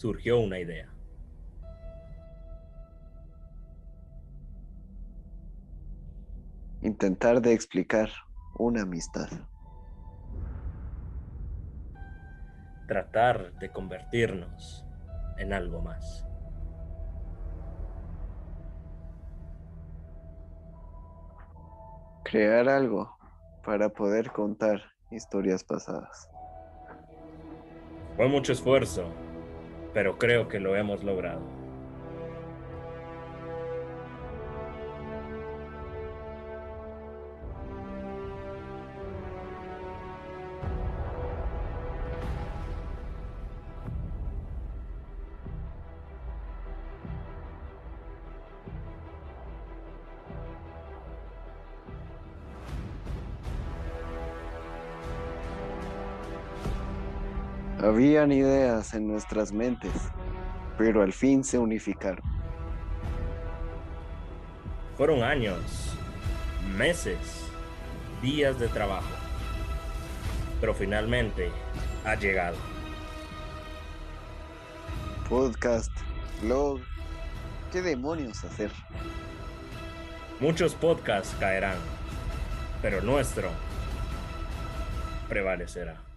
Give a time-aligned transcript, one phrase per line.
[0.00, 0.88] surgió una idea.
[6.80, 8.08] Intentar de explicar
[8.54, 9.28] una amistad.
[12.88, 14.86] Tratar de convertirnos
[15.36, 16.26] en algo más.
[22.24, 23.18] Crear algo
[23.62, 24.80] para poder contar
[25.10, 26.30] historias pasadas.
[28.16, 29.04] Fue mucho esfuerzo,
[29.92, 31.59] pero creo que lo hemos logrado.
[57.90, 59.90] Habían ideas en nuestras mentes,
[60.78, 62.22] pero al fin se unificaron.
[64.96, 65.58] Fueron años,
[66.78, 67.18] meses,
[68.22, 69.10] días de trabajo,
[70.60, 71.50] pero finalmente
[72.04, 72.56] ha llegado.
[75.28, 75.90] Podcast,
[76.42, 76.78] blog,
[77.72, 78.70] ¿qué demonios hacer?
[80.38, 81.78] Muchos podcasts caerán,
[82.82, 83.50] pero nuestro
[85.28, 86.09] prevalecerá.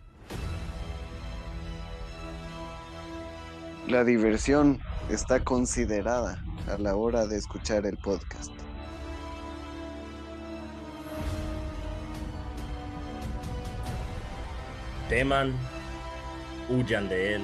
[3.88, 6.42] La diversión está considerada
[6.73, 8.50] a la hora de escuchar el podcast.
[15.09, 15.53] Teman,
[16.70, 17.44] huyan de él.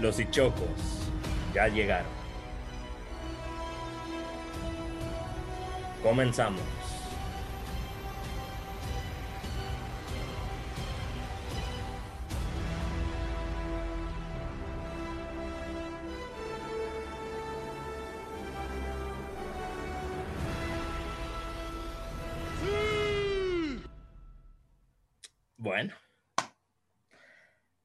[0.00, 1.10] Los hichocos
[1.52, 2.12] ya llegaron.
[6.04, 6.79] Comenzamos.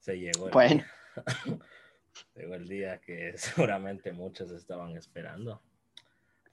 [0.05, 0.83] Se llegó el, Bueno.
[0.83, 0.85] día.
[2.35, 5.61] llegó el día que seguramente muchos estaban esperando.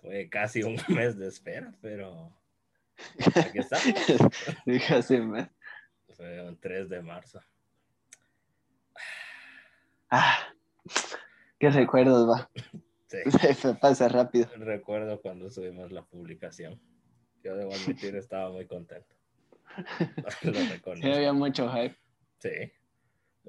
[0.00, 2.32] Fue casi un mes de espera, pero
[3.36, 3.84] aquí estamos.
[4.64, 5.50] Dije así, me-
[6.16, 7.42] Fue un 3 de marzo.
[10.10, 10.38] Ah,
[11.58, 12.50] qué recuerdos, va.
[13.06, 13.18] Sí,
[13.54, 14.48] Se pasa rápido.
[14.56, 16.80] recuerdo cuando subimos la publicación.
[17.44, 19.14] Yo debo admitir, estaba muy contento.
[20.22, 21.06] Lo Sí, reconozco.
[21.06, 21.96] había mucho hype.
[22.38, 22.72] Sí.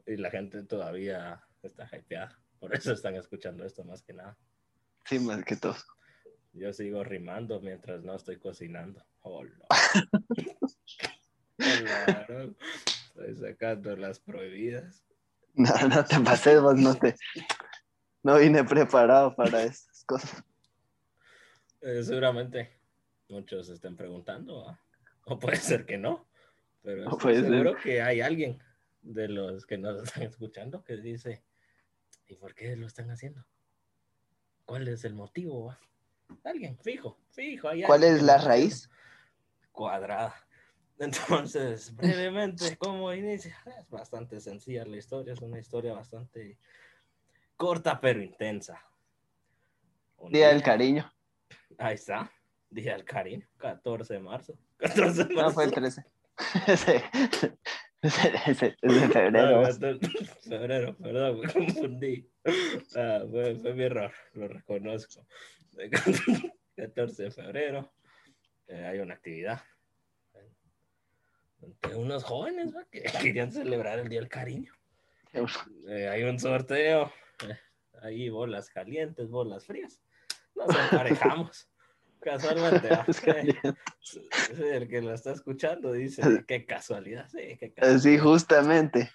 [0.05, 2.39] Y la gente todavía está hypeada.
[2.59, 4.37] Por eso están escuchando esto más que nada.
[5.05, 5.75] Sí, más que todo.
[6.53, 9.03] Yo sigo rimando mientras no estoy cocinando.
[9.21, 9.53] Hola.
[11.59, 12.49] Hola.
[13.15, 15.03] Estoy sacando las prohibidas.
[15.55, 17.15] No, no te pases, vos no te.
[18.23, 20.43] No vine preparado para esas cosas.
[21.81, 22.79] Eh, seguramente
[23.29, 24.79] muchos estén preguntando, ¿va?
[25.25, 26.27] o puede ser que no,
[26.81, 27.49] pero O estoy puede ser.
[27.51, 28.61] seguro que hay alguien
[29.03, 31.43] de los que nos están escuchando que dice,
[32.27, 33.45] ¿y por qué lo están haciendo?
[34.65, 35.65] ¿Cuál es el motivo?
[35.65, 35.79] va?
[36.43, 37.67] Alguien, fijo, fijo.
[37.67, 38.89] hay ¿Cuál alguien es la raíz?
[39.71, 40.33] Cuadrada.
[40.99, 43.57] Entonces, brevemente, ¿cómo inicia?
[43.79, 46.57] Es bastante sencilla la historia, es una historia bastante
[47.57, 48.81] corta pero intensa.
[50.17, 51.11] Un Día del cariño.
[51.77, 52.31] Ahí está.
[52.69, 53.45] Día del cariño.
[53.57, 54.57] 14 de marzo.
[54.77, 55.49] 14 de marzo.
[55.49, 56.05] No, fue el 13.
[56.67, 57.03] Ese,
[58.47, 59.63] ese de febrero.
[59.63, 59.99] 14
[60.41, 62.29] febrero, perdón, me confundí.
[62.95, 65.25] Ah, fue, fue mi error, lo reconozco.
[66.75, 67.93] 14 de febrero.
[68.67, 69.61] eh, hay una actividad.
[71.61, 72.83] Entre unos jóvenes ¿va?
[72.91, 74.73] que querían celebrar el Día del Cariño.
[75.87, 77.11] Eh, hay un sorteo.
[77.47, 77.57] eh,
[78.01, 80.01] ahí bolas calientes, bolas frías.
[80.55, 81.69] Nos emparejamos.
[82.23, 82.89] Casualmente.
[84.59, 88.01] el que lo está escuchando dice, qué casualidad, sí, qué casualidad.
[88.01, 89.11] Sí, justamente.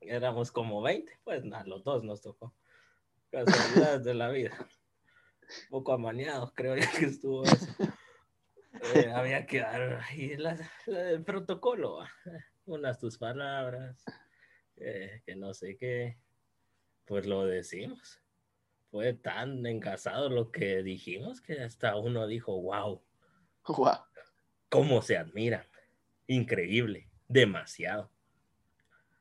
[0.00, 2.54] Éramos como 20, pues a los dos nos tocó.
[3.30, 4.56] Casualidades de la vida.
[4.60, 7.66] Un poco amañados, creo yo que estuvo eso.
[8.94, 12.10] Eh, había que dar ahí la- la- el protocolo, ¿va?
[12.66, 14.04] unas tus palabras,
[14.76, 16.18] eh, que no sé qué,
[17.04, 18.20] pues lo decimos.
[18.94, 23.02] Fue tan encasado lo que dijimos que hasta uno dijo, wow,
[23.66, 24.04] Guau.
[24.68, 25.66] cómo se admiran.
[26.28, 28.12] Increíble, demasiado.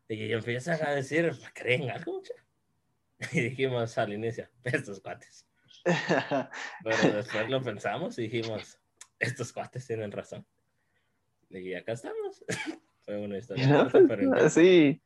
[0.08, 2.14] Y empiezan a decir, ¿creen algo?
[2.14, 2.36] mucha?"
[3.32, 5.48] Y dijimos al inicio, estos cuates.
[6.84, 8.80] Pero después lo pensamos y dijimos,
[9.18, 10.46] estos cuates tienen razón.
[11.50, 12.46] Y acá estamos.
[13.06, 14.50] Fue una historia Mira, corta, pero intensa.
[14.52, 15.02] Sí,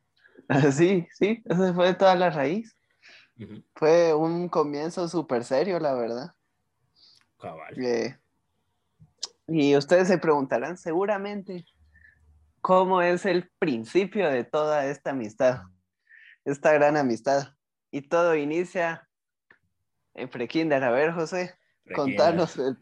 [0.73, 2.77] Sí, sí, esa fue toda la raíz.
[3.75, 6.33] Fue un comienzo súper serio, la verdad.
[7.39, 7.73] Cabal.
[7.83, 8.17] Eh,
[9.47, 11.65] y ustedes se preguntarán seguramente
[12.61, 15.61] cómo es el principio de toda esta amistad,
[16.45, 17.53] esta gran amistad.
[17.91, 19.07] Y todo inicia
[20.13, 20.83] en prekinder.
[20.83, 21.55] A ver, José,
[21.95, 22.77] contanos el,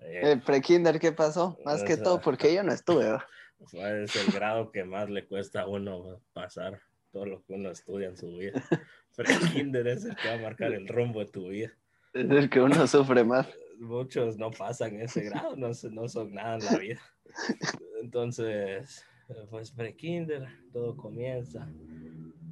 [0.00, 1.58] Eh, el prekinder, ¿qué pasó?
[1.64, 3.18] Más que O sea- todo porque yo no estuve.
[3.72, 6.80] Es el grado que más le cuesta a uno pasar
[7.12, 8.62] todo lo que uno estudia en su vida.
[9.16, 11.72] Pero el kinder es el que va a marcar el rumbo de tu vida.
[12.12, 13.48] Es el que uno sufre más.
[13.78, 17.00] Muchos no pasan ese grado, no, no son nada en la vida.
[18.02, 19.04] Entonces,
[19.50, 21.68] pues pre-kinder, todo comienza.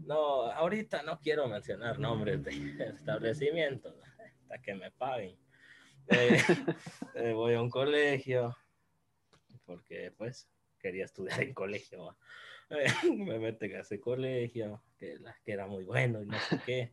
[0.04, 2.50] No, ahorita no quiero mencionar nombres de
[2.94, 5.36] establecimientos, hasta que me paguen.
[6.08, 6.38] Eh,
[7.14, 8.56] eh, voy a un colegio,
[9.64, 10.48] porque pues
[10.78, 12.04] quería estudiar en colegio.
[12.04, 12.16] ¿va?
[13.16, 16.92] Me meten a ese colegio, que, que era muy bueno y no sé qué.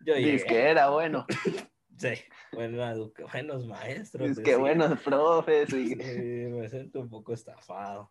[0.00, 1.26] Yo Dice llegué, que era bueno.
[1.98, 2.14] sí,
[2.52, 4.28] educa- buenos maestros.
[4.28, 4.58] Dice que decía.
[4.60, 5.72] buenos profes.
[5.72, 5.94] Y...
[6.00, 8.10] Sí, me siento un poco estafado.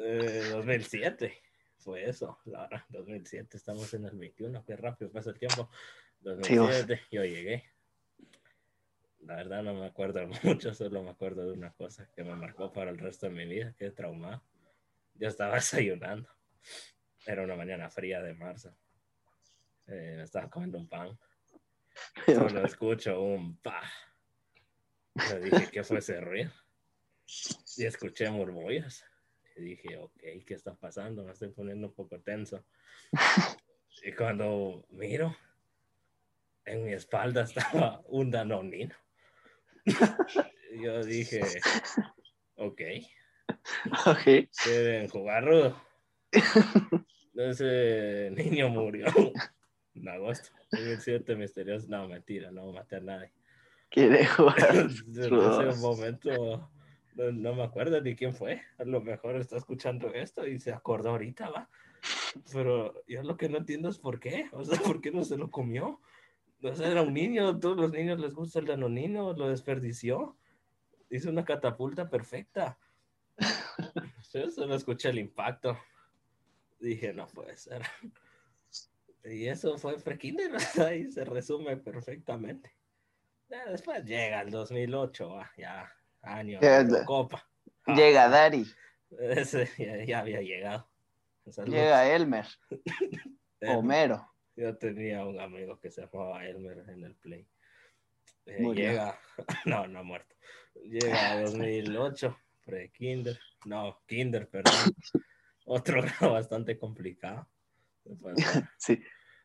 [0.00, 1.32] Eh, 2007
[1.78, 5.70] fue eso, la verdad, 2007, estamos en el 21, qué rápido pasa el tiempo.
[6.20, 7.62] 2007, yo llegué.
[9.20, 12.72] La verdad no me acuerdo mucho, solo me acuerdo de una cosa que me marcó
[12.72, 14.42] para el resto de mi vida, que es traumado.
[15.18, 16.28] Yo estaba desayunando.
[17.26, 18.76] Era una mañana fría de marzo.
[19.86, 21.18] Eh, me estaba comiendo un pan.
[22.26, 23.82] Solo escucho un pa.
[25.30, 26.52] Yo dije, ¿qué fue ese ruido?
[27.76, 29.04] Y escuché murmullos.
[29.56, 31.24] Y dije, ok, ¿qué está pasando?
[31.24, 32.64] Me estoy poniendo un poco tenso.
[34.02, 35.34] Y cuando miro,
[36.64, 38.94] en mi espalda estaba un danonino.
[40.82, 41.40] Yo dije,
[42.56, 42.80] ok,
[44.06, 44.48] Ok.
[44.64, 45.76] quieren jugar rudo.
[47.34, 49.06] Ese niño murió
[49.94, 50.50] en agosto.
[50.72, 51.86] 2007 misterioso.
[51.88, 53.32] No, mentira, no maté a nadie.
[53.90, 54.74] Quiere jugar.
[54.74, 55.78] En ese rudos.
[55.78, 56.70] momento
[57.14, 58.62] no, no me acuerdo ni quién fue.
[58.78, 61.70] A lo mejor está escuchando esto y se acordó ahorita, va.
[62.52, 64.48] Pero yo lo que no entiendo es por qué.
[64.52, 66.00] O sea, ¿por qué no se lo comió?
[66.62, 70.36] O sea, era un niño, a todos los niños les gusta el danonino, lo desperdició.
[71.10, 72.78] Hizo una catapulta perfecta.
[74.32, 75.78] Yo solo escuché el impacto.
[76.78, 77.82] Dije, no puede ser.
[79.24, 80.50] Y eso fue prekinder,
[80.96, 82.72] y se resume perfectamente.
[83.48, 85.92] Ya después llega el 2008, ah, ya
[86.22, 87.48] año de Copa.
[87.86, 88.66] Ah, Llega Dari.
[89.18, 90.88] Ese ya, ya había llegado.
[91.48, 91.74] Saludos.
[91.74, 92.46] Llega Elmer.
[93.60, 93.76] Elmer.
[93.76, 94.32] Homero.
[94.56, 97.46] Yo tenía un amigo que se llamaba Elmer en el Play.
[98.46, 99.18] Eh, llega,
[99.64, 100.34] no, no ha muerto.
[100.74, 104.74] Llega a 2008, pre-kinder, no, kinder, perdón.
[105.64, 107.48] Otro grado bastante complicado.
[108.20, 108.36] Pues,
[108.78, 109.02] Sí.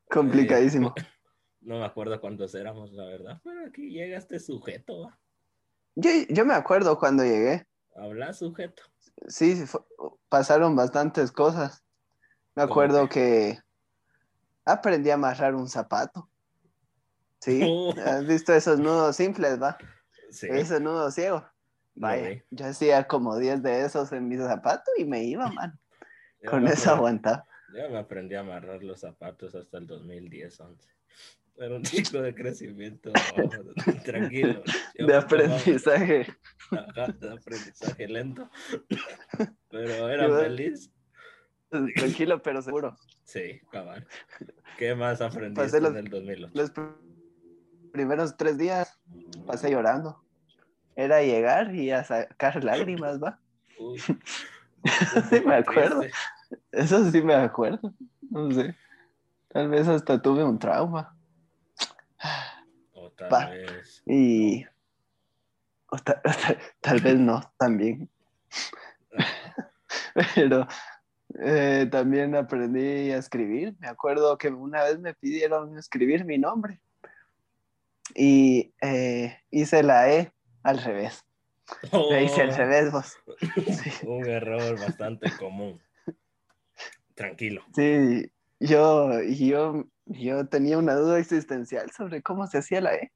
[0.10, 0.94] Complicadísimo.
[1.62, 5.20] no me acuerdo cuántos éramos, la verdad, pero aquí llega este sujeto, ¿va?
[5.96, 7.66] Yo, yo me acuerdo cuando llegué.
[7.96, 8.84] Habla sujeto.
[9.28, 9.82] Sí, fue-
[10.30, 11.84] pasaron bastantes cosas.
[12.56, 13.60] Me ¿Cómo acuerdo que
[14.66, 16.30] aprendí a amarrar un zapato.
[17.40, 17.94] Sí, Oh.
[18.06, 19.78] has visto esos nudos simples, ¿va?
[20.30, 21.46] Sí, Ese nudo ciego.
[22.02, 25.80] Vaya, yo hacía como 10 de esos en mi zapato y me iba, man.
[26.46, 27.46] Con eso aguantaba.
[27.76, 30.76] Yo me aprendí a amarrar los zapatos hasta el 2010-11.
[31.58, 33.12] Era un chico de crecimiento
[34.06, 34.64] tranquilo.
[34.98, 36.28] Yo De aprendizaje.
[36.72, 38.50] Ajá, de aprendizaje lento.
[39.70, 40.92] Pero era feliz.
[41.70, 42.98] Tranquilo, pero seguro.
[43.24, 44.06] Sí, cabal.
[44.78, 46.52] ¿Qué más aprendiste los- en el 2008?
[46.56, 46.96] Los pr-
[47.94, 49.00] primeros tres días
[49.46, 50.24] pasé llorando.
[50.96, 53.40] Era llegar y a sacar lágrimas, ¿va?
[53.80, 54.00] Uy,
[55.30, 56.02] Sí, me acuerdo.
[56.02, 56.18] triste.
[56.72, 57.94] Eso sí me acuerdo.
[58.30, 58.76] No sé.
[59.50, 61.16] Tal vez hasta tuve un trauma.
[62.94, 63.50] O tal Va.
[63.50, 64.02] vez.
[64.06, 64.66] Y.
[65.88, 68.10] o ta- ta- tal vez no, también.
[70.36, 70.68] Pero
[71.40, 73.76] eh, también aprendí a escribir.
[73.80, 76.80] Me acuerdo que una vez me pidieron escribir mi nombre.
[78.16, 80.34] Y eh, hice la E
[80.64, 81.26] al revés.
[81.92, 83.18] La hice al Oh, revés, vos.
[83.84, 83.92] Sí.
[84.08, 85.80] un error bastante común.
[87.16, 87.64] Tranquilo.
[87.76, 93.12] Sí, yo, yo, yo tenía una duda existencial sobre cómo se hacía la E.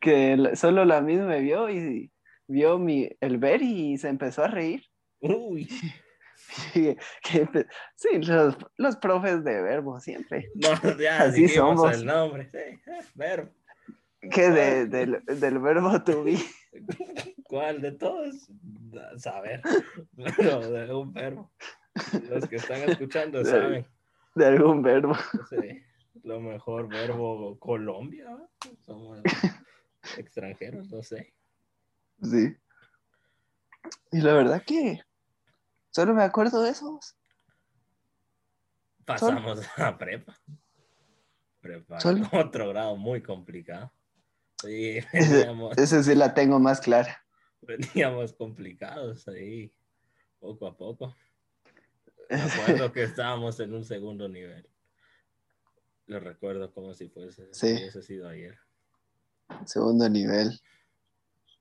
[0.00, 2.10] Que solo la misma me vio y
[2.46, 4.84] vio mi, el ver y se empezó a reír.
[5.20, 5.68] Uy,
[6.72, 6.96] que
[7.96, 10.50] sí, los, los profes de verbo siempre.
[10.54, 11.92] no, ya Así somos.
[11.94, 12.48] el nombre.
[12.50, 12.80] Sí, eh,
[13.14, 13.50] verbo.
[14.20, 16.38] Que de- del, del verbo to be.
[17.44, 18.50] ¿Cuál de todos?
[19.16, 19.62] Saber.
[20.12, 21.52] De un verbo.
[22.28, 23.86] Los que están escuchando De- saben.
[24.34, 25.14] De algún verbo.
[25.50, 25.82] Sí,
[26.22, 28.26] lo mejor verbo Colombia.
[28.80, 29.20] Somos
[30.16, 31.32] extranjeros, no sé.
[32.22, 32.56] Sí.
[34.12, 35.00] Y la verdad que
[35.90, 37.16] solo me acuerdo de esos.
[39.04, 40.36] Pasamos a prepa.
[41.60, 42.26] Prepa, Solo.
[42.32, 43.90] otro grado muy complicado.
[44.62, 47.24] Sí, veníamos, ese sí la tengo más clara.
[47.62, 49.72] veníamos complicados ahí,
[50.40, 51.14] poco a poco.
[52.30, 54.68] Me acuerdo que estábamos en un segundo nivel.
[56.06, 57.72] Lo recuerdo como si fuese Sí.
[57.74, 58.58] hubiese sido ayer.
[59.66, 60.58] Segundo nivel.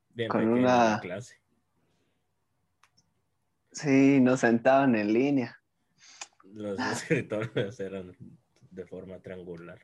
[0.09, 1.35] Bien Con una- la clase.
[3.71, 5.61] Sí, nos sentaban en línea.
[6.43, 8.15] Los escritorios eran
[8.71, 9.79] de forma triangular.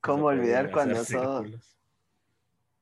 [0.00, 1.77] ¿Cómo olvidar cuando círculos.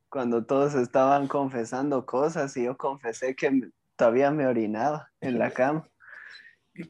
[0.09, 5.51] Cuando todos estaban confesando cosas y yo confesé que me- todavía me orinaba en la
[5.51, 5.87] cama.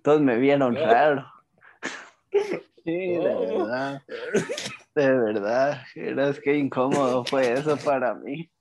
[0.04, 1.26] Todos me vieron raro.
[2.84, 4.04] Sí, de verdad.
[4.96, 8.52] De verdad, eras qué incómodo fue eso para mí.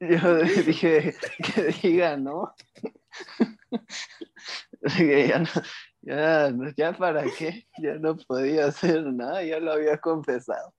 [0.00, 1.14] Yo dije
[1.54, 2.54] que diga, ¿no?
[4.98, 5.48] Ya, no,
[6.02, 10.74] ya, no- ya para qué, ya no podía hacer nada, ya lo había confesado.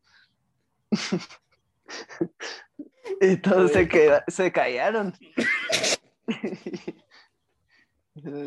[3.22, 5.14] Y todos se, queda- se callaron.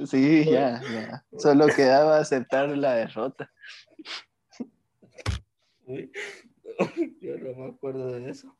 [0.06, 1.24] Sí, ya, ya.
[1.38, 3.52] Solo quedaba aceptar la derrota.
[5.84, 6.10] Uy,
[7.20, 8.56] Yo no me acuerdo de eso.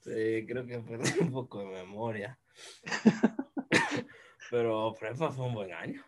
[0.00, 2.38] Sí, creo que perdí un poco de memoria.
[4.50, 6.04] Pero prepa fue un buen año.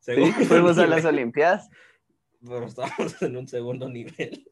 [0.00, 1.70] Sí, Segundo fuimos a las Olimpiadas.
[2.44, 4.50] Pero estábamos en un segundo nivel.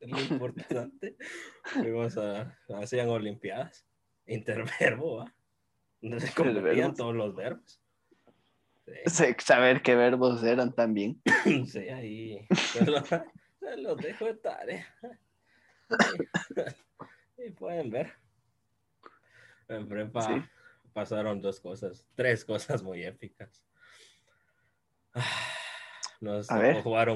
[0.00, 1.16] Es lo importante.
[1.64, 3.86] Fuimos a, hacían olimpiadas.
[4.26, 5.34] Interverbo, ¿va?
[6.18, 7.80] Se competían todos los verbos.
[9.06, 9.24] Sí.
[9.38, 11.20] Saber qué verbos eran también.
[11.66, 12.46] Sí, ahí.
[12.54, 14.86] Se lo- se los dejo de tarea.
[17.38, 18.12] Y pueden ver.
[19.68, 20.42] En prepa Sí.
[20.92, 23.62] pasaron dos cosas, tres cosas muy épicas.
[26.20, 27.06] Nos A tocó ver.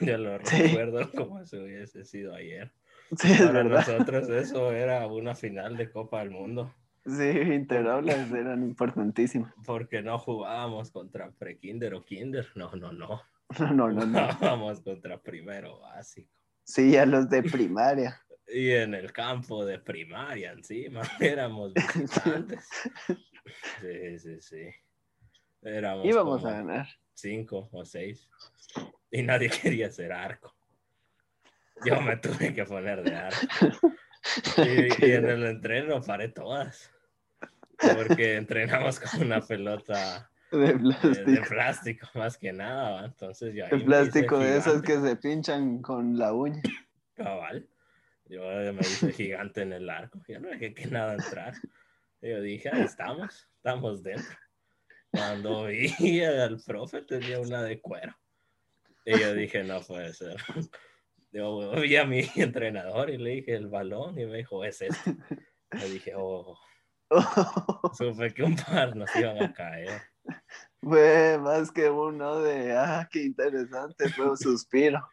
[0.00, 0.62] Yo lo Sí.
[0.62, 2.72] recuerdo como si hubiese sido ayer.
[3.16, 3.86] Sí, es Para verdad.
[3.86, 6.74] nosotros eso era una final de Copa del Mundo.
[7.04, 9.52] Sí, interaulas eran importantísimas.
[9.66, 12.46] Porque no jugábamos contra pre-kinder o kinder.
[12.54, 13.20] No, no, no.
[13.58, 14.32] No, no, no, no.
[14.34, 16.30] Jugábamos contra primero básico.
[16.64, 18.18] Sí, a los de primaria.
[18.48, 22.66] Y en el campo de primaria encima éramos visitantes.
[23.80, 24.62] Sí, sí, sí.
[25.60, 26.86] Éramos Íbamos a ganar.
[27.12, 28.26] cinco o seis.
[29.12, 30.52] Y nadie quería ser arco.
[31.84, 33.38] Yo me tuve que poner de arco.
[34.56, 36.90] Y, y en el entreno paré todas.
[37.78, 42.08] Porque entrenamos con una pelota De de, de plástico.
[42.14, 42.90] más que nada.
[42.92, 43.04] ¿va?
[43.04, 44.86] Entonces yo me plástico de gigante.
[44.86, 46.62] que se pinchan con la uña.
[47.14, 47.68] Cabal.
[48.28, 48.40] Yo
[48.72, 50.20] me hice gigante en el arco.
[50.26, 51.54] Yo no dejé que nada entrar.
[52.22, 54.36] Yo dije, ahí estamos, estamos dentro.
[55.10, 58.16] Cuando vi al profe tenía una de cuero.
[59.04, 60.36] Y yo dije, no puede ser.
[61.34, 65.16] Yo vi a mi entrenador y le dije el balón y me dijo, es este.
[65.70, 66.58] Le dije, oh,
[67.96, 70.02] supe que un par nos iban a caer.
[70.82, 75.08] Fue más que uno de, ah, qué interesante, fue un suspiro.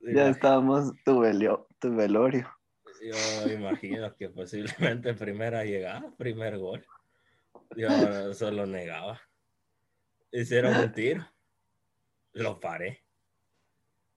[0.00, 2.52] Ya estábamos tu, velio- tu velorio.
[3.00, 6.84] Yo imagino que posiblemente primera llegada, primer gol.
[7.76, 9.20] Yo solo negaba.
[10.30, 11.26] Hicieron un tiro.
[12.32, 13.05] Lo paré.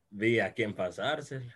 [0.10, 1.52] Vi a quién pasárselo.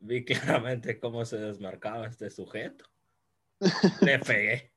[0.00, 2.84] Vi claramente cómo se desmarcaba este sujeto.
[4.00, 4.72] Le pegué.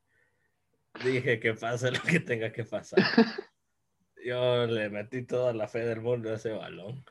[1.04, 3.00] Dije que pase lo que tenga que pasar.
[4.24, 7.04] Yo le metí toda la fe del mundo a ese balón.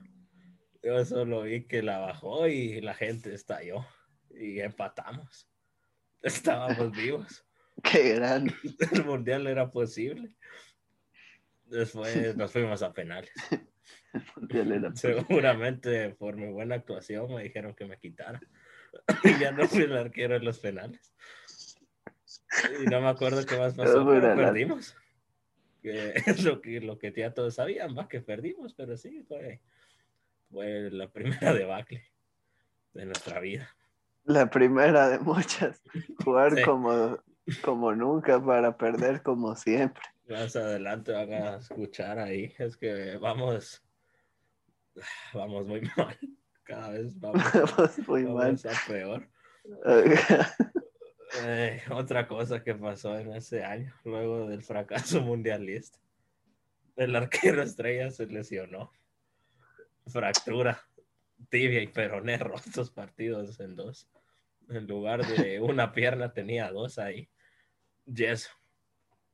[0.82, 3.86] Yo solo vi que la bajó y la gente estalló.
[4.30, 5.48] Y empatamos.
[6.22, 7.44] Estábamos vivos.
[7.82, 8.52] Qué gran.
[8.92, 10.36] El mundial era posible.
[11.64, 13.32] Después nos fuimos a penales.
[14.36, 18.40] mundial Seguramente por mi buena actuación me dijeron que me quitara.
[19.24, 21.14] Y ya no fui el arquero en los penales.
[22.82, 24.96] Y no me acuerdo qué más pasó, Pero la- perdimos.
[25.80, 29.60] Que es lo que, lo que ya todos sabían, va, que perdimos, pero sí, fue,
[30.50, 32.04] fue la primera debacle
[32.92, 33.70] de nuestra vida.
[34.24, 35.82] La primera de muchas.
[36.24, 36.62] Jugar Sí.
[36.62, 37.18] como,
[37.62, 40.02] como nunca para perder como siempre.
[40.28, 43.82] Más adelante van a escuchar ahí, es que vamos,
[45.34, 46.18] vamos muy mal.
[46.64, 47.42] Cada vez vamos,
[47.76, 48.34] Vamos muy mal.
[48.34, 49.28] vamos a peor.
[51.42, 55.98] Eh, otra cosa que pasó en ese año, luego del fracaso mundialista.
[56.96, 58.92] El arquero estrella se lesionó.
[60.06, 60.82] Fractura,
[61.48, 64.08] tibia y peroné rotos partidos en dos.
[64.68, 67.28] En lugar de una pierna tenía dos ahí.
[68.06, 68.50] Yeso.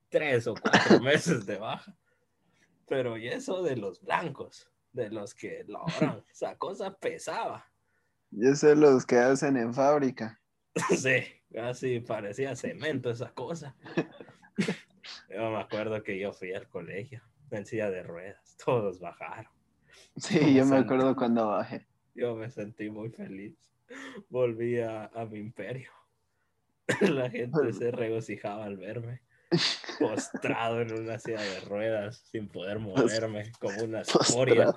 [0.09, 1.97] Tres o cuatro meses de baja.
[2.87, 6.25] Pero yeso de los blancos, de los que logran.
[6.33, 7.65] Esa cosa pesaba.
[8.31, 10.41] Yo sé los que hacen en fábrica.
[10.99, 11.25] Sí,
[11.55, 13.75] casi parecía cemento esa cosa.
[15.31, 19.51] Yo me acuerdo que yo fui al colegio en silla de ruedas, todos bajaron.
[20.17, 21.87] Sí, yo me acuerdo cuando bajé.
[22.15, 23.57] Yo me sentí muy feliz.
[24.29, 25.91] Volví a, a mi imperio.
[27.01, 29.23] La gente se regocijaba al verme
[29.99, 34.75] postrado en una silla de ruedas sin poder moverme como una escoria.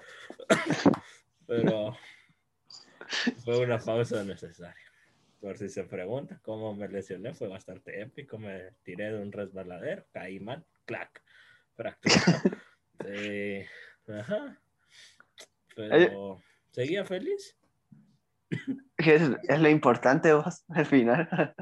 [1.47, 1.97] Pero
[3.43, 4.75] fue una pausa necesaria.
[5.41, 8.37] Por si se pregunta cómo me lesioné, fue bastante épico.
[8.37, 11.21] Me tiré de un resbaladero, caí mal, clac,
[11.75, 12.15] fractura.
[13.01, 13.63] Sí,
[14.09, 14.59] ajá.
[15.73, 17.55] Pero seguía feliz.
[18.97, 21.55] Es, es lo importante vos, al final.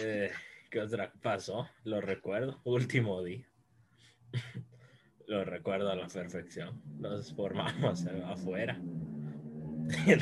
[0.00, 0.32] Eh,
[0.70, 1.68] ¿Qué otra pasó?
[1.82, 3.44] Lo recuerdo, último día.
[5.26, 6.80] Lo recuerdo a la perfección.
[7.00, 8.80] Nos formamos afuera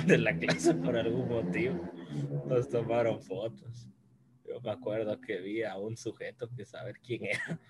[0.06, 1.92] de la clase por algún motivo.
[2.46, 3.90] Nos tomaron fotos.
[4.46, 7.60] Yo me acuerdo que vi a un sujeto que saber quién era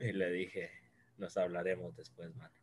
[0.00, 0.70] y le dije,
[1.18, 2.54] nos hablaremos después, mano.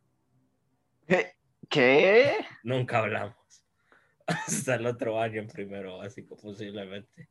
[1.06, 1.36] ¿Qué?
[1.68, 2.32] ¿Qué?
[2.64, 3.64] Nunca hablamos.
[4.26, 7.28] Hasta el otro año en primero básico, posiblemente.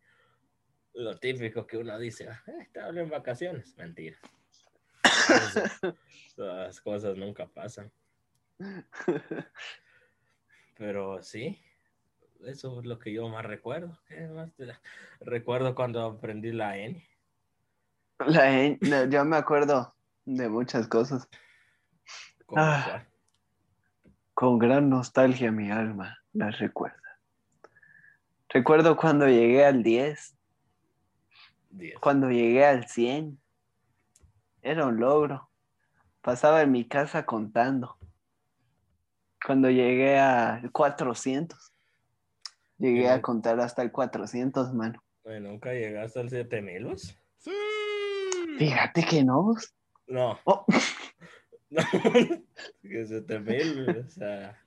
[0.93, 3.75] Lo típico que uno dice, ah, eh, estaba en vacaciones.
[3.77, 4.17] Mentira.
[6.35, 7.91] Las cosas nunca pasan.
[10.77, 11.59] Pero sí,
[12.45, 13.97] eso es lo que yo más recuerdo.
[14.07, 14.67] ¿Qué más te-
[15.21, 17.07] Recuerdo cuando aprendí la N.
[18.27, 19.95] La N- no, yo me acuerdo
[20.25, 21.27] de muchas cosas.
[22.55, 23.05] Ah.
[24.33, 26.97] Con gran nostalgia mi alma las recuerda.
[28.49, 30.35] Recuerdo cuando llegué al 10,
[31.99, 33.39] Cuando llegué al 100.
[34.61, 35.49] Era un logro.
[36.21, 37.97] Pasaba en mi casa contando.
[39.45, 41.71] Cuando llegué al 400.
[42.77, 45.03] Llegué a contar hasta el 400, mano.
[45.23, 46.85] ¿Nunca llegaste al 7000?
[46.85, 47.15] vos?
[48.57, 49.43] Fíjate que no.
[49.43, 49.73] vos.
[50.07, 50.39] No.
[50.45, 50.65] Oh.
[51.73, 51.81] No.
[52.81, 54.61] que 7000, o sea,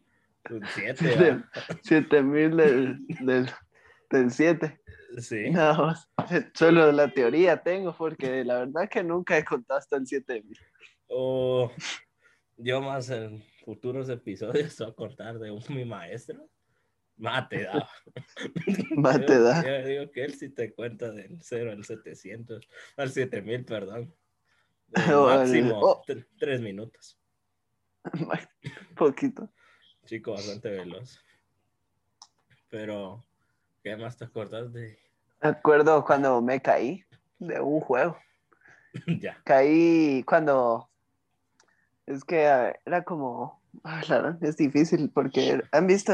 [0.48, 1.04] un 7.
[1.04, 1.44] Del-
[1.82, 3.50] 7000 del, del,
[4.08, 4.80] del 7.
[5.18, 5.50] Sí.
[5.50, 6.08] No, vos.
[6.54, 10.58] solo la teoría tengo, porque la verdad que nunca he contado hasta el 7000.
[11.08, 11.70] O
[12.56, 16.48] yo más en futuros episodios voy a contar de un, mi maestro.
[17.16, 17.88] Más te da.
[18.96, 19.62] Más te da.
[19.62, 24.14] Yo digo que él sí te cuenta del 0 al 700, al 7000, perdón.
[24.88, 26.02] Máximo, oh.
[26.04, 27.18] tre- tres minutos.
[28.96, 29.52] Poquito.
[30.04, 31.20] Chico bastante veloz.
[32.68, 33.24] Pero,
[33.82, 34.98] ¿qué más te acordás de?
[35.42, 37.04] Me acuerdo cuando me caí
[37.38, 38.16] de un juego.
[39.20, 39.40] ya.
[39.44, 40.88] Caí cuando.
[42.06, 43.60] Es que eh, era como.
[43.84, 46.12] ah, la verdad, es difícil porque han visto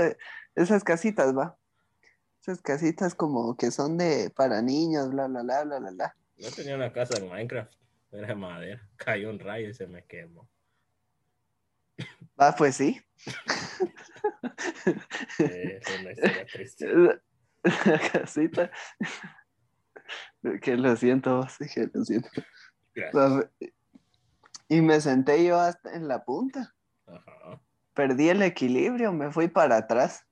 [0.54, 1.56] esas casitas, ¿va?
[2.40, 6.16] Esas casitas como que son de para niños, bla, bla, bla, bla, bla, bla.
[6.37, 7.72] Yo tenía una casa en Minecraft.
[8.12, 8.88] Era de madera.
[8.96, 10.48] Cayó un rayo y se me quemó.
[12.37, 13.00] Ah, pues sí.
[15.38, 16.87] Eh, es una historia triste.
[17.64, 18.70] La casita.
[20.62, 22.28] Que lo siento, sí, que lo siento.
[22.94, 23.50] Gracias.
[24.68, 26.74] Y me senté yo hasta en la punta.
[27.06, 27.60] Ajá.
[27.94, 30.24] Perdí el equilibrio, me fui para atrás.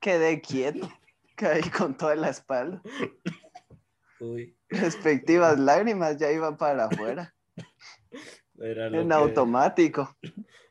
[0.00, 0.88] Quedé quieto.
[1.36, 2.82] Caí con toda la espalda.
[4.20, 7.34] Uy, Respectivas lágrimas ya iban para afuera.
[8.58, 10.16] era En que automático.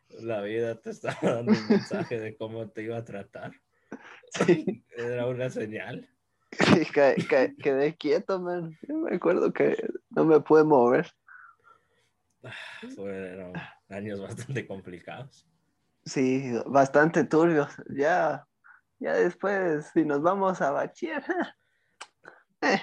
[0.10, 3.52] la vida te estaba dando un mensaje de cómo te iba a tratar.
[4.46, 4.84] Sí.
[4.98, 6.10] Era una señal.
[6.80, 8.78] Y ca- ca- quedé quieto, man.
[8.88, 9.76] Yo me acuerdo que
[10.12, 11.12] no me pude mover.
[12.96, 13.54] Fueron
[13.90, 15.48] años bastante complicados.
[16.06, 17.70] Sí, bastante turbios.
[17.90, 18.48] Ya,
[19.00, 21.24] ya después, si nos vamos a bachiller.
[22.62, 22.80] eh,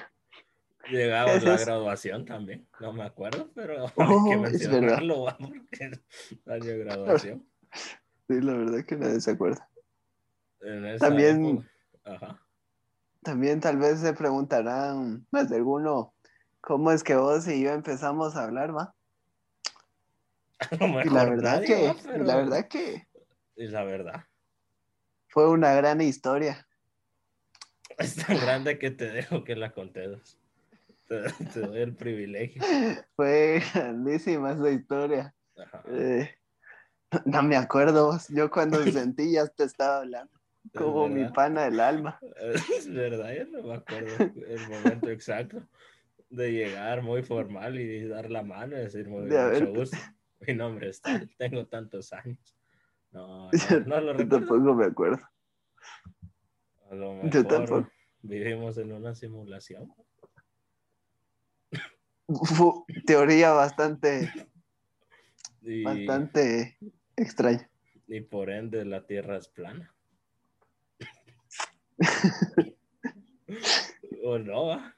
[0.90, 1.64] Llegaba ¿Qué la eso?
[1.64, 7.46] graduación también, no me acuerdo, pero Oh, que es es año de graduación.
[8.28, 9.68] Sí, la verdad que nadie se acuerda.
[10.98, 11.68] También-
[12.05, 12.40] Ajá.
[13.22, 16.12] También tal vez se preguntarán más de alguno,
[16.61, 18.94] ¿cómo es que vos y yo empezamos a hablar, va?
[21.05, 23.07] Y la verdad nadie, que, la verdad que
[23.57, 24.25] Y la verdad.
[25.29, 26.66] fue una gran historia.
[27.98, 30.38] Es tan grande que te dejo que la contes.
[31.07, 32.62] Te, te doy el privilegio.
[33.16, 35.35] Fue grandísima esa historia.
[35.87, 36.35] Eh,
[37.27, 40.33] no me acuerdo, yo cuando sentí ya te estaba hablando,
[40.77, 42.18] como mi pana del alma.
[42.37, 45.62] Es verdad, yo no me acuerdo el momento exacto
[46.31, 49.96] de llegar muy formal y dar la mano y decir muy De mucho gusto.
[50.40, 52.57] Mi nombre es tal, tengo tantos años.
[53.11, 54.38] No, no, no lo Yo recuerdo.
[54.46, 55.22] tampoco me acuerdo.
[56.90, 57.90] A lo Yo mejor tampoco.
[58.22, 59.92] vivimos en una simulación.
[62.44, 64.33] Fu- teoría bastante,
[65.61, 66.79] Y, bastante
[67.16, 67.68] extraña.
[68.07, 69.94] y por ende la Tierra es plana.
[74.24, 74.94] o no, ¿va?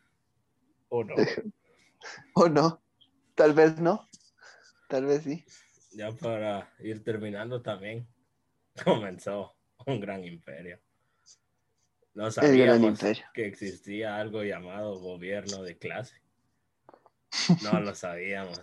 [0.94, 1.14] o no.
[2.34, 2.82] O no,
[3.34, 4.06] tal vez no,
[4.88, 5.42] tal vez sí.
[5.92, 8.06] Ya para ir terminando también,
[8.84, 10.78] comenzó un gran imperio.
[12.12, 13.00] No sabíamos
[13.32, 16.16] que existía algo llamado gobierno de clase.
[17.62, 18.60] No lo sabíamos.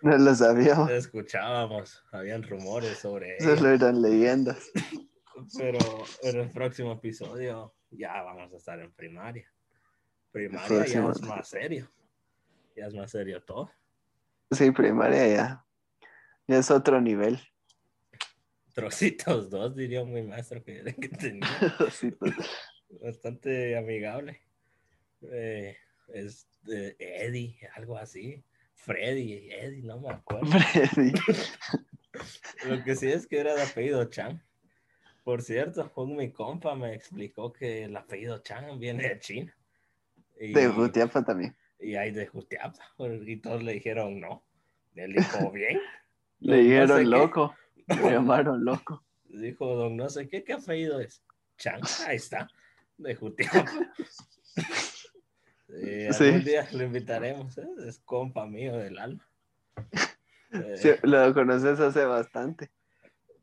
[0.00, 3.56] No lo sabíamos, Escuchábamos, habían rumores sobre ello.
[3.56, 4.70] solo eran leyendas.
[5.58, 5.78] Pero
[6.22, 9.50] en el próximo episodio ya vamos a estar en primaria.
[10.32, 11.90] Primaria ya es más serio.
[12.76, 13.70] Ya es más serio todo.
[14.50, 15.64] Sí, primaria ya,
[16.46, 17.40] ya es otro nivel.
[18.74, 21.48] Trocitos dos, diría mi maestro que, que tenía.
[22.18, 22.34] Pues,
[23.02, 24.40] Bastante amigable.
[25.22, 25.76] Eh,
[26.08, 28.44] es de Eddie, algo así.
[28.74, 30.46] Freddy, Eddie, no me acuerdo.
[30.46, 31.12] Freddy.
[32.68, 34.42] Lo que sí es que era de apellido Chan.
[35.26, 39.52] Por cierto, un mi compa me explicó que el apellido Chan viene de China.
[40.38, 41.56] Y, De Jutiapa también.
[41.80, 42.78] y hay de Jutiapa.
[43.26, 44.44] Y todos le dijeron no.
[44.94, 45.80] Él dijo, bien.
[46.38, 47.56] Le No dijeron sé loco,
[47.88, 49.02] le llamaron loco.
[49.24, 51.20] Dijo, don no sé qué, ¿qué apellido es?
[51.58, 52.48] Chan, ahí está,
[52.96, 53.64] de Jutiapa.
[55.68, 56.24] Eh, Sí.
[56.26, 57.66] algún día lo invitaremos, ¿eh?
[57.88, 59.28] es compa mío del alma.
[60.52, 62.70] Eh, Sí, lo conoces hace bastante.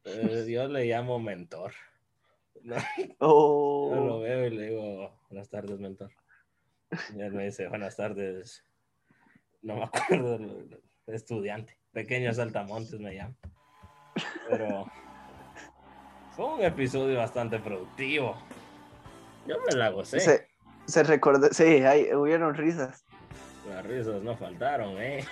[0.06, 1.74] Eh, yo le llamo mentor.
[2.64, 6.12] No, Yo lo Oh, veo y le digo, buenas tardes, mentor.
[7.14, 8.64] Y él me dice, buenas tardes.
[9.62, 10.40] No me acuerdo,
[11.08, 11.78] estudiante.
[11.92, 13.36] Pequeños saltamontes me llama.
[14.50, 14.86] Pero
[16.32, 18.38] fue un episodio bastante productivo.
[19.46, 20.22] Yo me la gocé.
[20.22, 20.48] se,
[20.88, 23.04] se recordó, sí, hay, hubieron risas.
[23.68, 25.26] Las risas no faltaron, ¿eh?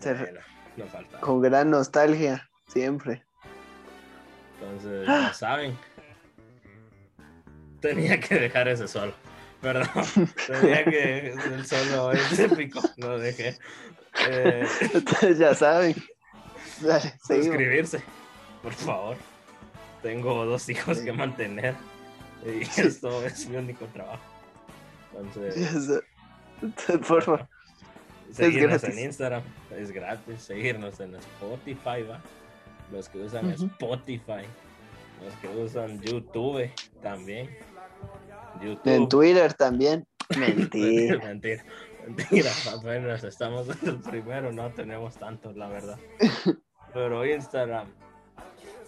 [0.00, 0.40] Se- Bueno,
[0.78, 1.20] no faltaron.
[1.20, 3.25] Con gran nostalgia, siempre.
[4.60, 5.76] Entonces, ya saben.
[7.80, 9.12] Tenía que dejar ese solo.
[9.60, 9.88] Perdón.
[10.46, 11.32] Tenía que.
[11.32, 12.80] El solo es épico.
[12.96, 13.56] Lo dejé.
[14.28, 14.66] Eh,
[15.38, 15.94] ya saben.
[16.80, 17.46] Dale, seguimos.
[17.46, 18.02] suscribirse,
[18.62, 19.16] por favor.
[20.02, 21.74] Tengo dos hijos que mantener.
[22.44, 24.22] Y esto es mi único trabajo.
[25.18, 26.02] Entonces,
[27.08, 27.48] Por favor.
[28.32, 29.42] seguirnos en Instagram.
[29.76, 30.42] Es gratis.
[30.42, 32.20] Seguirnos en Spotify, ¿va?
[32.92, 33.50] Los que usan.
[33.50, 34.44] Spotify.
[35.24, 36.70] Los que usan YouTube
[37.02, 37.50] también.
[38.62, 38.92] YouTube.
[38.92, 40.06] En Twitter también.
[40.38, 41.18] Mentira.
[41.18, 41.64] mentira,
[42.06, 42.50] mentira.
[42.76, 45.98] Apenas estamos en el primero, no tenemos tantos, la verdad.
[46.92, 47.86] Pero Instagram,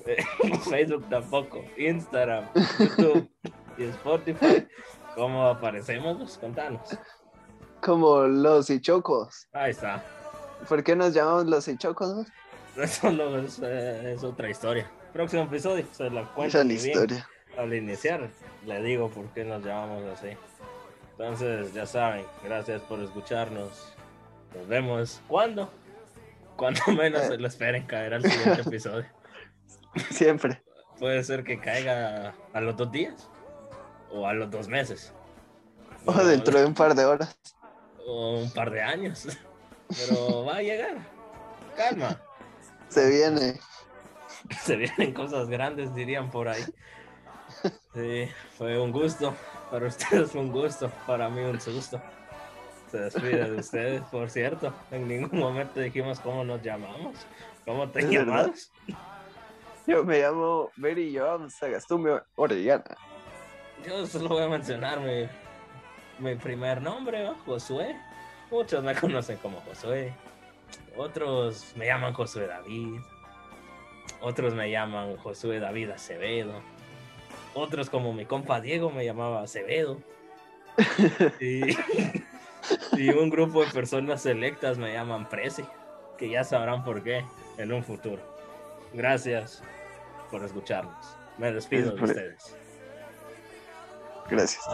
[0.69, 3.31] Facebook tampoco, Instagram, YouTube
[3.77, 4.67] y Spotify.
[5.15, 6.17] ¿Cómo aparecemos?
[6.17, 6.99] Pues, Contanos.
[7.83, 9.49] Como los hichocos.
[9.53, 10.03] Ahí está.
[10.69, 12.27] ¿Por qué nos llamamos los hichocos?
[12.83, 14.91] Eso lo- es, eh, es otra historia.
[15.13, 16.59] Próximo episodio se la cuento.
[16.59, 16.91] Esa es la muy bien.
[16.91, 17.29] historia.
[17.57, 18.29] Al iniciar,
[18.67, 20.29] le digo por qué nos llamamos así.
[21.13, 23.95] Entonces, ya saben, gracias por escucharnos.
[24.57, 25.21] Nos vemos.
[25.27, 25.71] ¿Cuándo?
[26.57, 29.07] Cuando menos se lo esperen caer al siguiente episodio.
[30.11, 30.63] Siempre.
[30.99, 33.29] Puede ser que caiga a los dos días
[34.13, 35.13] o a los dos meses.
[36.05, 37.37] O dentro de un par de horas.
[38.07, 39.27] o un par de años.
[39.89, 40.97] Pero va a llegar.
[41.77, 42.21] Calma.
[42.89, 43.61] Se viene.
[44.63, 46.63] Se vienen cosas grandes, dirían por ahí.
[47.95, 49.35] Sí, fue un gusto.
[49.71, 50.91] Para ustedes fue un gusto.
[51.07, 52.01] Para mí un susto.
[52.91, 54.73] Se despide de ustedes, por cierto.
[54.91, 57.17] En ningún momento dijimos cómo nos llamamos.
[57.67, 58.73] ¿Cómo te llamas?
[59.87, 62.97] Yo me llamo Mary Joan Sagastume Orellana.
[63.87, 65.29] Yo solo voy a mencionar mi,
[66.19, 67.35] mi primer nombre, ¿va?
[67.45, 67.97] Josué.
[68.51, 70.15] Muchos me conocen como Josué.
[70.97, 73.01] Otros me llaman Josué David.
[74.21, 76.61] Otros me llaman Josué David Acevedo.
[77.55, 79.99] Otros como mi compa Diego me llamaba Acevedo.
[81.41, 81.77] Y,
[82.97, 85.65] y un grupo de personas selectas me llaman Prezi,
[86.17, 87.25] que ya sabrán por qué
[87.57, 88.23] en un futuro.
[88.93, 89.63] Gracias
[90.31, 91.17] por escucharnos.
[91.39, 92.57] Me despido de ustedes.
[94.29, 94.65] Gracias.